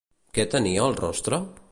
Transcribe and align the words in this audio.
Què 0.37 0.45
tenia 0.53 0.87
al 0.87 0.97
rostre? 1.01 1.41